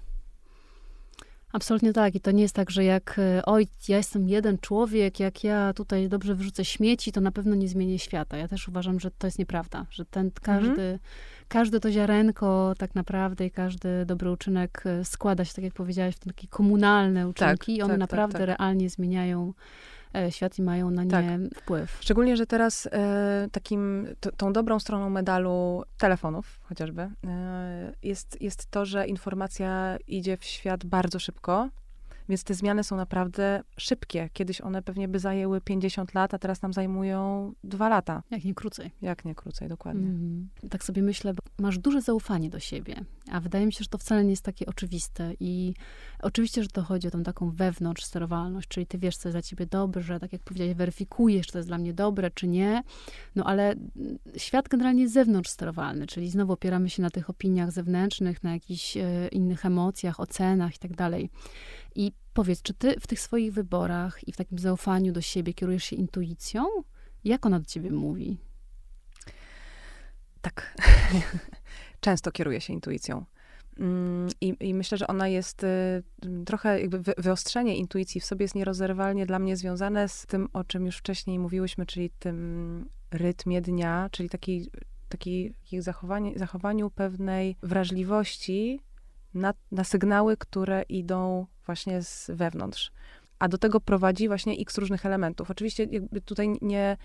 [1.53, 2.15] Absolutnie tak.
[2.15, 5.73] I to nie jest tak, że jak e, oj, ja jestem jeden człowiek, jak ja
[5.73, 8.37] tutaj dobrze wyrzucę śmieci, to na pewno nie zmienię świata.
[8.37, 10.99] Ja też uważam, że to jest nieprawda, że ten każdy, mhm.
[11.47, 16.15] każde to ziarenko tak naprawdę i każdy dobry uczynek e, składa się, tak jak powiedziałaś,
[16.15, 19.53] w takie komunalne uczynki tak, i one tak, tak naprawdę tak, realnie zmieniają
[20.29, 21.25] świat i mają na nie tak.
[21.55, 21.97] wpływ.
[22.01, 28.85] Szczególnie, że teraz e, takim, tą dobrą stroną medalu telefonów chociażby e, jest, jest to,
[28.85, 31.69] że informacja idzie w świat bardzo szybko
[32.29, 34.29] więc te zmiany są naprawdę szybkie.
[34.33, 38.23] Kiedyś one pewnie by zajęły 50 lat, a teraz nam zajmują 2 lata.
[38.31, 38.91] Jak nie krócej.
[39.01, 40.07] Jak nie krócej, dokładnie.
[40.07, 40.49] Mm.
[40.69, 42.95] Tak sobie myślę, bo masz duże zaufanie do siebie,
[43.31, 45.33] a wydaje mi się, że to wcale nie jest takie oczywiste.
[45.39, 45.73] I
[46.21, 49.41] oczywiście, że to chodzi o tą taką wewnątrz sterowalność, czyli ty wiesz, co jest dla
[49.41, 52.83] ciebie dobrze, tak jak powiedziałeś, weryfikujesz, czy to jest dla mnie dobre, czy nie.
[53.35, 53.75] No ale
[54.37, 58.97] świat generalnie jest zewnątrz sterowalny, czyli znowu opieramy się na tych opiniach zewnętrznych, na jakichś
[58.97, 61.29] e, innych emocjach, ocenach i tak dalej.
[61.95, 65.83] I powiedz, czy ty w tych swoich wyborach i w takim zaufaniu do siebie kierujesz
[65.83, 66.65] się intuicją?
[67.23, 68.37] Jak ona do ciebie mówi?
[70.41, 70.77] Tak.
[71.99, 73.25] Często kieruję się intuicją.
[73.79, 76.03] Mm, I, I, myślę, że ona jest y,
[76.45, 80.85] trochę jakby wyostrzenie intuicji w sobie jest nierozerwalnie dla mnie związane z tym, o czym
[80.85, 84.67] już wcześniej mówiłyśmy, czyli tym rytmie dnia, czyli takiej,
[85.09, 88.81] takiej zachowanie, zachowaniu pewnej wrażliwości
[89.33, 92.91] na, na sygnały, które idą właśnie z wewnątrz.
[93.39, 95.51] A do tego prowadzi właśnie x różnych elementów.
[95.51, 95.87] Oczywiście
[96.25, 96.97] tutaj nie,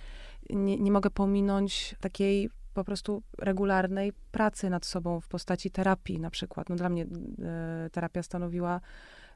[0.50, 6.30] nie, nie mogę pominąć takiej po prostu regularnej pracy nad sobą w postaci terapii na
[6.30, 6.68] przykład.
[6.68, 8.80] No dla mnie e, terapia stanowiła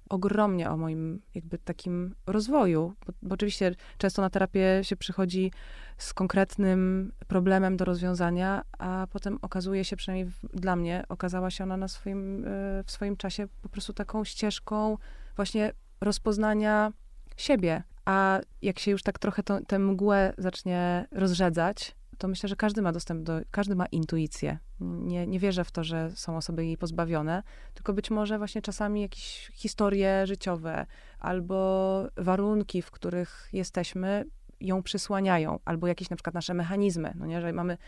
[0.09, 5.53] ogromnie o moim jakby takim rozwoju, bo, bo, oczywiście często na terapię się przychodzi
[5.99, 11.65] z konkretnym problemem do rozwiązania, a potem okazuje się, przynajmniej w, dla mnie, okazała się
[11.65, 14.99] ona na swoim, e, w swoim czasie po prostu taką ścieżką
[15.37, 16.93] właśnie rozpoznania
[17.37, 17.83] siebie.
[18.05, 22.93] A jak się już tak trochę tę mgłę zacznie rozrzedzać, to myślę, że każdy ma
[22.93, 24.59] dostęp do, każdy ma intuicję.
[24.81, 27.43] Nie, nie wierzę w to, że są osoby jej pozbawione,
[27.75, 30.87] tylko być może właśnie czasami jakieś historie życiowe
[31.19, 34.25] albo warunki, w których jesteśmy,
[34.61, 37.79] ją przysłaniają, albo jakieś na przykład nasze mechanizmy, no nie, że mamy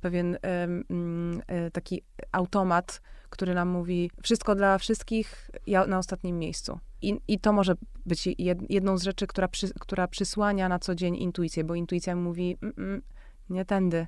[0.00, 1.42] pewien um,
[1.72, 6.78] taki automat, który nam mówi wszystko dla wszystkich, ja na ostatnim miejscu.
[7.02, 7.74] I, I to może
[8.06, 8.28] być
[8.68, 12.74] jedną z rzeczy, która, przy, która przysłania na co dzień intuicję, bo intuicja mówi, mm,
[12.78, 13.02] mm,
[13.50, 14.06] nie tędy,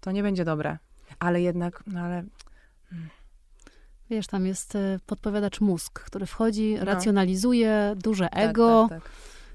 [0.00, 0.78] to nie będzie dobre.
[1.18, 2.24] Ale jednak, no ale...
[2.90, 3.08] Hmm.
[4.10, 6.84] Wiesz, tam jest e, podpowiadacz mózg, który wchodzi, no.
[6.84, 8.86] racjonalizuje, duże tak, ego.
[8.88, 9.12] Tak, tak,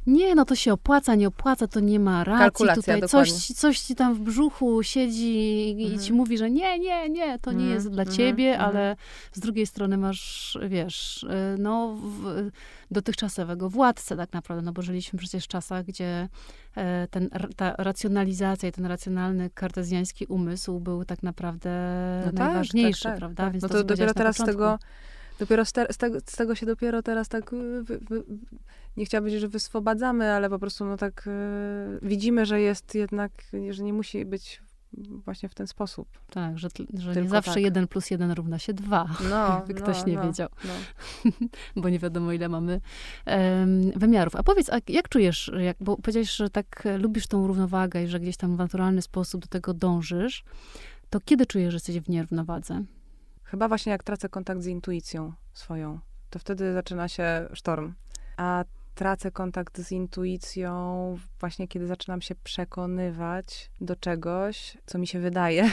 [0.07, 2.39] nie, no to się opłaca, nie opłaca, to nie ma racji.
[2.39, 6.01] Kalkulacja, Tutaj coś, coś ci tam w brzuchu siedzi i, mhm.
[6.01, 7.73] ci mówi, że nie, nie, nie, to nie mhm.
[7.73, 8.17] jest dla mhm.
[8.17, 8.69] ciebie, mhm.
[8.69, 8.95] ale
[9.31, 12.49] z drugiej strony masz, wiesz, y, no w,
[12.91, 16.29] dotychczasowego władcę tak naprawdę, no bo żyliśmy przecież w czasach, gdzie
[16.75, 21.69] e, ten, ta racjonalizacja i ten racjonalny kartezjański umysł był tak naprawdę
[22.25, 23.43] no tak, najważniejszy, tak, tak, prawda?
[23.43, 23.53] Tak.
[23.53, 24.79] Więc no to, to dopiero teraz tego
[25.41, 28.23] dopiero z, te, z, tego, z, tego, się dopiero teraz tak y, wy, wy,
[28.97, 33.31] nie chciałabym powiedzieć, że wyswobadzamy, ale po prostu no tak y, widzimy, że jest jednak,
[33.69, 34.61] że nie musi być
[35.25, 36.07] właśnie w ten sposób.
[36.29, 37.63] Tak, że, że nie zawsze tak.
[37.63, 40.49] jeden plus jeden równa się dwa, no, jakby ktoś no, nie no, wiedział.
[40.65, 40.73] No.
[41.81, 42.81] bo nie wiadomo, ile mamy
[43.25, 44.35] um, wymiarów.
[44.35, 48.19] A powiedz, a jak czujesz, jak, bo powiedziałeś, że tak lubisz tą równowagę i że
[48.19, 50.43] gdzieś tam w naturalny sposób do tego dążysz,
[51.09, 52.83] to kiedy czujesz, że jesteś w nierównowadze?
[53.51, 57.93] Chyba właśnie jak tracę kontakt z intuicją swoją, to wtedy zaczyna się sztorm.
[58.37, 58.63] A
[58.95, 65.71] tracę kontakt z intuicją właśnie kiedy zaczynam się przekonywać do czegoś, co mi się wydaje,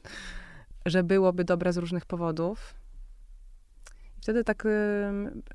[0.86, 2.74] że byłoby dobre z różnych powodów.
[4.18, 4.64] I wtedy tak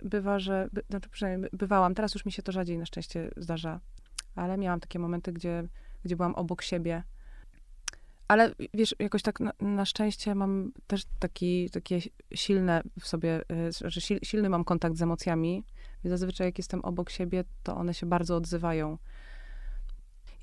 [0.03, 3.79] bywa, że, by, znaczy przynajmniej bywałam, teraz już mi się to rzadziej na szczęście zdarza,
[4.35, 5.67] ale miałam takie momenty, gdzie,
[6.05, 7.03] gdzie byłam obok siebie.
[8.27, 11.99] Ale wiesz, jakoś tak na, na szczęście mam też taki, takie
[12.35, 15.63] silne w sobie, y, że sil, silny mam kontakt z emocjami.
[16.03, 18.97] I zazwyczaj jak jestem obok siebie, to one się bardzo odzywają.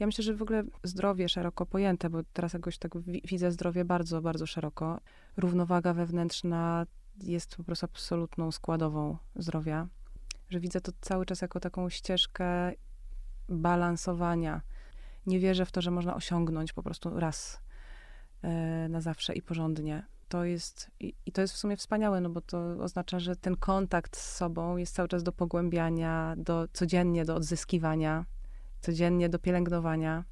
[0.01, 2.93] Ja myślę, że w ogóle zdrowie szeroko pojęte, bo teraz jakoś tak
[3.25, 5.01] widzę zdrowie bardzo, bardzo szeroko.
[5.37, 6.87] Równowaga wewnętrzna
[7.23, 9.89] jest po prostu absolutną składową zdrowia.
[10.51, 12.73] Że widzę to cały czas jako taką ścieżkę
[13.49, 14.63] balansowania.
[15.27, 17.61] Nie wierzę w to, że można osiągnąć po prostu raz e,
[18.89, 20.03] na zawsze i porządnie.
[20.29, 23.57] To jest, i, i to jest w sumie wspaniałe, no bo to oznacza, że ten
[23.57, 28.25] kontakt z sobą jest cały czas do pogłębiania, do, codziennie do odzyskiwania,
[28.81, 30.25] codziennie do pielęgnowania.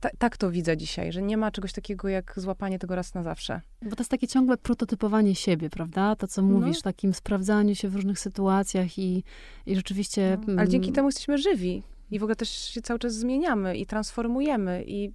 [0.00, 3.22] Ta, tak to widzę dzisiaj, że nie ma czegoś takiego jak złapanie tego raz na
[3.22, 3.60] zawsze.
[3.82, 6.16] Bo to jest takie ciągłe prototypowanie siebie, prawda?
[6.16, 6.48] To, co no.
[6.48, 9.24] mówisz, takim sprawdzaniu się w różnych sytuacjach i,
[9.66, 10.38] i rzeczywiście...
[10.46, 10.54] No.
[10.58, 14.84] Ale dzięki temu jesteśmy żywi i w ogóle też się cały czas zmieniamy i transformujemy
[14.86, 15.12] i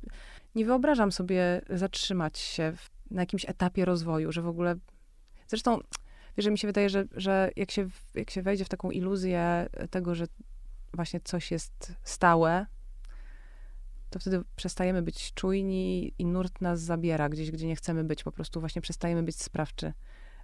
[0.56, 2.74] nie wyobrażam sobie zatrzymać się
[3.12, 4.76] na jakimś etapie rozwoju, że w ogóle...
[5.48, 5.80] Zresztą,
[6.38, 10.16] wiesz, mi się wydaje, że, że jak, się, jak się wejdzie w taką iluzję tego,
[10.16, 10.26] że
[10.94, 12.66] właśnie coś jest stałe,
[14.10, 18.24] to wtedy przestajemy być czujni i nurt nas zabiera gdzieś, gdzie nie chcemy być.
[18.24, 19.94] Po prostu właśnie przestajemy być sprawczy.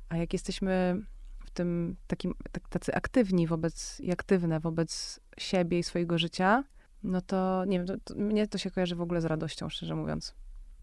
[0.10, 1.02] A jak jesteśmy
[1.46, 6.64] w tym takim, tak, tacy aktywni wobec, i aktywne wobec siebie i swojego życia,
[7.06, 9.96] no to nie wiem, to, to, mnie to się kojarzy w ogóle z radością, szczerze
[9.96, 10.36] mówiąc.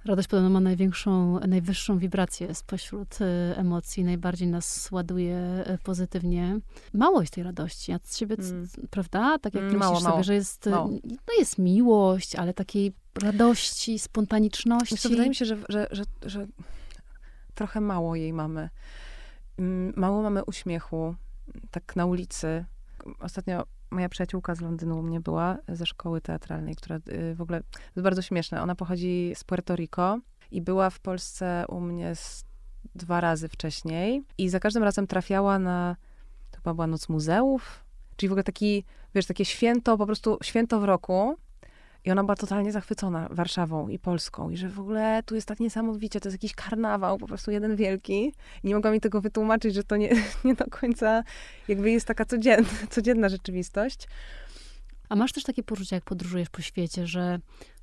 [0.04, 3.24] Radość podobno ma największą, najwyższą wibrację spośród y,
[3.56, 6.58] emocji, najbardziej nas ładuje y, pozytywnie.
[6.92, 8.68] Mało jest tej radości, a z ciebie, mm.
[8.90, 9.38] prawda?
[9.38, 10.16] Tak jak mm, mało, myślisz mało.
[10.16, 10.90] sobie, że jest, mało.
[11.04, 14.94] no jest miłość, ale takiej radości, spontaniczności.
[14.94, 16.46] Wiesz, wydaje mi się, że, że, że, że
[17.54, 18.68] trochę mało jej mamy.
[19.58, 21.14] Mm, mało mamy uśmiechu,
[21.70, 22.64] tak na ulicy.
[23.18, 27.62] Ostatnio moja przyjaciółka z Londynu u mnie była, ze szkoły teatralnej, która y, w ogóle
[27.96, 28.62] jest bardzo śmieszna.
[28.62, 30.18] Ona pochodzi z Puerto Rico
[30.50, 32.12] i była w Polsce u mnie
[32.94, 35.96] dwa razy wcześniej i za każdym razem trafiała na,
[36.50, 37.84] to chyba była Noc Muzeów,
[38.16, 41.36] czyli w ogóle taki, wiesz, takie święto, po prostu święto w roku,
[42.04, 44.50] i ona była totalnie zachwycona Warszawą i Polską.
[44.50, 47.76] I że w ogóle tu jest tak niesamowicie, to jest jakiś karnawał, po prostu jeden
[47.76, 48.32] wielki.
[48.64, 50.10] I nie mogła mi tego wytłumaczyć, że to nie,
[50.44, 51.22] nie do końca
[51.68, 54.08] jakby jest taka codzienna, codzienna rzeczywistość.
[55.08, 57.38] A masz też takie poczucie, jak podróżujesz po świecie, że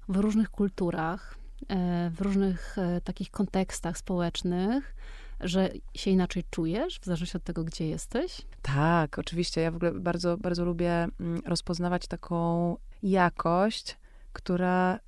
[0.10, 1.38] w różnych kulturach,
[1.69, 4.95] e, w różnych e, takich kontekstach społecznych,
[5.39, 8.41] że się inaczej czujesz, w zależności od tego, gdzie jesteś?
[8.62, 9.62] Tak, oczywiście.
[9.62, 13.97] Ja w ogóle bardzo, bardzo lubię mm, rozpoznawać taką jakość
[14.33, 14.99] która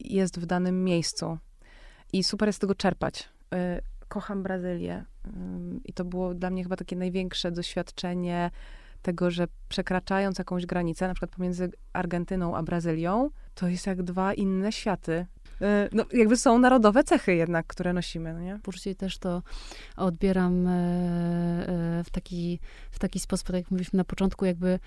[0.00, 1.38] jest w danym miejscu.
[2.12, 3.28] I super jest z tego czerpać.
[3.54, 3.58] Y,
[4.08, 5.04] kocham Brazylię.
[5.84, 8.50] I to było dla mnie chyba takie największe doświadczenie
[9.02, 14.34] tego, że przekraczając jakąś granicę, na przykład pomiędzy Argentyną a Brazylią, to jest jak dwa
[14.34, 15.26] inne światy.
[15.62, 18.58] Y, no, jakby są narodowe cechy jednak, które nosimy, no nie?
[18.62, 19.42] Później też to
[19.96, 20.64] odbieram
[22.04, 24.78] w taki, w taki sposób, tak jak mówiliśmy na początku, jakby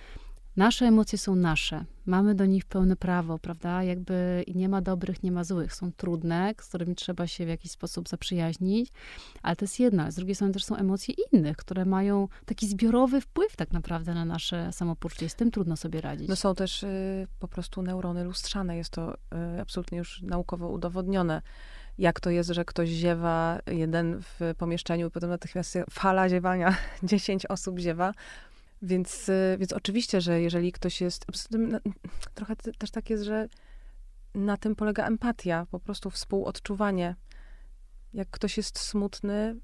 [0.58, 1.86] Nasze emocje są nasze.
[2.06, 3.84] Mamy do nich pełne prawo, prawda?
[3.84, 5.74] Jakby nie ma dobrych, nie ma złych.
[5.74, 8.92] Są trudne, z którymi trzeba się w jakiś sposób zaprzyjaźnić,
[9.42, 10.12] ale to jest jedna.
[10.12, 14.26] Z drugiej strony też są emocje innych, które mają taki zbiorowy wpływ tak naprawdę na
[14.26, 15.30] nasze samopoczucie.
[15.30, 16.30] Z tym trudno sobie radzić.
[16.30, 18.78] No są też y, po prostu neurony lustrzane.
[18.78, 19.14] Jest to
[19.58, 21.42] y, absolutnie już naukowo udowodnione
[21.98, 27.80] jak to jest, że ktoś ziewa jeden w pomieszczeniu, potem natychmiast fala ziewania, 10 osób
[27.80, 28.14] ziewa,
[28.82, 31.26] więc, y, więc oczywiście, że jeżeli ktoś jest.
[32.34, 33.48] Trochę też tak jest, że
[34.36, 37.16] na tym polega empatia, po prostu współodczuwanie.
[38.14, 39.56] Jak ktoś jest smutny,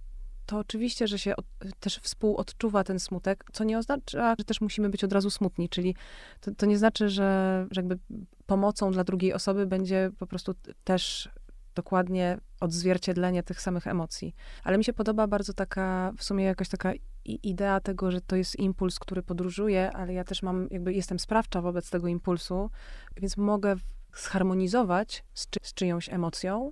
[0.46, 1.46] to oczywiście, że się od,
[1.80, 5.96] też współodczuwa ten smutek, co nie oznacza, że też musimy być od razu smutni, czyli
[6.40, 8.00] to, to nie znaczy, że, że jakby
[8.46, 11.30] pomocą dla drugiej osoby będzie po prostu też
[11.76, 14.36] dokładnie odzwierciedlenie tych samych emocji.
[14.64, 16.94] Ale mi się podoba bardzo taka, w sumie jakaś taka
[17.26, 21.62] idea tego, że to jest impuls, który podróżuje, ale ja też mam, jakby jestem sprawcza
[21.62, 22.70] wobec tego impulsu,
[23.18, 23.76] więc mogę
[24.16, 26.72] zharmonizować z, czy, z czyjąś emocją,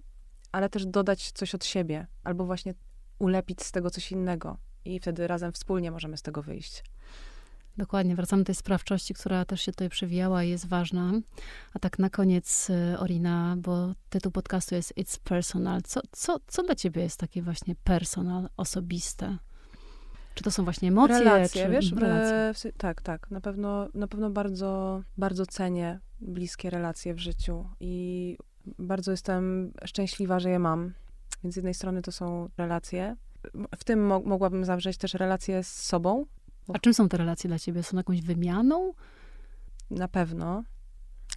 [0.52, 2.74] ale też dodać coś od siebie, albo właśnie
[3.20, 4.58] ulepić z tego coś innego.
[4.86, 6.84] I wtedy razem wspólnie możemy z tego wyjść.
[7.78, 11.12] Dokładnie, wracamy do tej sprawczości, która też się tutaj przewijała i jest ważna.
[11.74, 15.82] A tak na koniec, y, Orina, bo tytuł podcastu jest It's Personal.
[15.82, 19.38] Co, co, co dla ciebie jest takie właśnie personal, osobiste?
[20.40, 21.20] Czy to są właśnie emocje?
[21.20, 21.72] Relacje, czy...
[21.72, 21.92] wiesz?
[21.92, 22.72] relacje.
[22.72, 23.32] W, tak, tak.
[23.32, 28.38] Na pewno, na pewno bardzo, bardzo cenię bliskie relacje w życiu i
[28.78, 30.94] bardzo jestem szczęśliwa, że je mam.
[31.44, 33.16] Więc z jednej strony to są relacje.
[33.78, 36.26] W tym mo mogłabym zawrzeć też relacje z sobą.
[36.74, 37.84] A czym są te relacje dla ciebie?
[37.84, 38.94] Są jakąś wymianą?
[39.92, 40.64] Na pewno.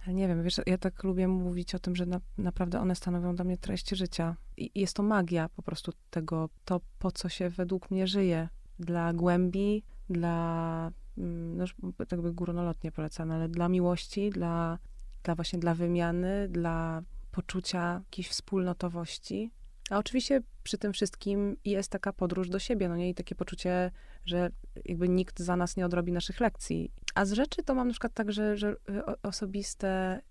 [0.05, 3.35] Ale nie wiem, wiesz, ja tak lubię mówić o tym, że na, naprawdę one stanowią
[3.35, 4.35] dla mnie treść życia.
[4.57, 8.49] I jest to magia po prostu tego, to po co się według mnie żyje.
[8.85, 14.79] Dla głębi, dla, mm, no już tak jakby górnolotnie polecane, ale dla miłości, dla,
[15.23, 19.51] dla właśnie dla wymiany, dla poczucia jakiejś wspólnotowości.
[19.89, 23.09] A oczywiście przy tym wszystkim jest taka podróż do siebie, no nie?
[23.09, 23.91] I takie poczucie,
[24.25, 24.49] że
[24.85, 26.91] jakby nikt za nas nie odrobi naszych lekcji.
[27.15, 28.75] A z rzeczy to mam na przykład tak, że, że
[29.23, 30.21] osobiste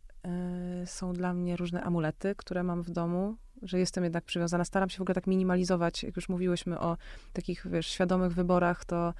[0.83, 4.65] y, są dla mnie różne amulety, które mam w domu, że jestem jednak przywiązana.
[4.65, 6.97] Staram się w ogóle tak minimalizować, jak już mówiłyśmy o
[7.33, 9.15] takich, wiesz, świadomych wyborach, to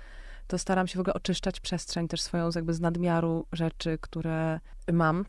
[0.47, 4.61] to staram się w ogóle oczyszczać przestrzeń też swoją jakby z nadmiaru rzeczy, które
[4.93, 5.25] mam.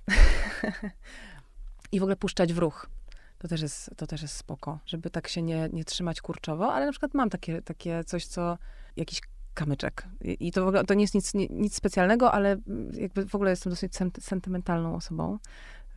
[1.91, 2.89] I w ogóle puszczać w ruch.
[3.37, 6.85] To też jest, to też jest spoko, żeby tak się nie, nie trzymać kurczowo, ale
[6.85, 8.57] na przykład mam takie, takie coś, co
[8.95, 9.21] jakiś
[9.53, 10.07] kamyczek.
[10.21, 12.57] I to w ogóle, to nie jest nic, nic specjalnego, ale
[12.93, 15.39] jakby w ogóle jestem dosyć sentymentalną osobą.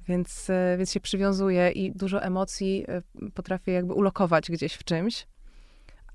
[0.08, 5.26] Więc, e, więc się przywiązuję i dużo emocji e, potrafię jakby ulokować gdzieś w czymś.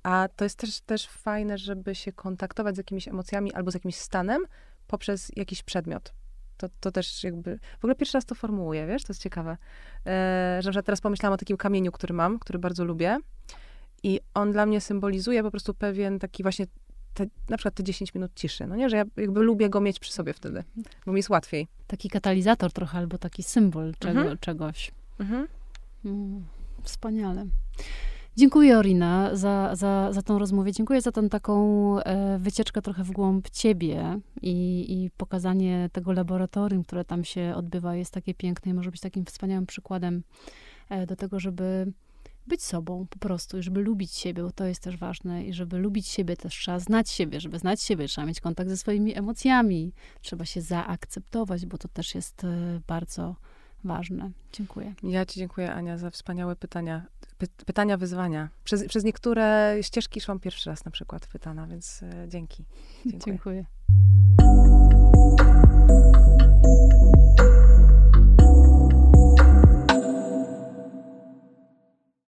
[0.04, 3.96] A to jest też, też fajne, żeby się kontaktować z jakimiś emocjami albo z jakimś
[3.96, 4.46] stanem
[4.88, 6.14] poprzez jakiś przedmiot.
[6.58, 9.58] To, to też jakby, w ogóle pierwszy raz to formułuję, wiesz, to jest ciekawe.
[10.06, 13.18] E, że teraz pomyślałam o takim kamieniu, który mam, który bardzo lubię.
[14.04, 16.66] I on dla mnie symbolizuje po prostu pewien taki właśnie,
[17.14, 20.00] te, na przykład te 10 minut ciszy, no nie, że ja jakby lubię go mieć
[20.00, 20.64] przy sobie wtedy,
[21.06, 21.68] bo mi jest łatwiej.
[21.88, 24.38] Taki katalizator trochę, albo taki symbol czego, mhm.
[24.38, 24.92] czegoś.
[25.20, 25.48] Mhm.
[26.06, 26.46] Mm,
[26.84, 27.46] wspaniale.
[28.38, 30.72] Dziękuję, Orina, za, za, za tą rozmowę.
[30.72, 36.84] Dziękuję za tę taką e, wycieczkę trochę w głąb ciebie i, i pokazanie tego laboratorium,
[36.84, 40.24] które tam się odbywa, jest takie piękne i może być takim wspaniałym przykładem
[40.90, 41.92] e, do tego, żeby
[42.48, 45.78] być sobą po prostu i żeby lubić siebie, bo to jest też ważne i żeby
[45.78, 49.94] lubić siebie też trzeba znać siebie, żeby znać siebie trzeba mieć kontakt ze swoimi emocjami,
[50.22, 53.36] trzeba się zaakceptować, bo to też jest e, bardzo
[53.84, 54.32] ważne.
[54.54, 54.94] Dziękuję.
[55.04, 57.06] Ja ci dziękuję, Ania, za wspaniałe pytania.
[57.38, 58.50] Py pytania, wyzwania.
[58.64, 62.66] Przez, przez niektóre ścieżki szłam pierwszy raz na przykład pytana, więc e, dzięki.
[63.06, 63.22] Dziękuję.
[63.26, 63.66] dziękuję.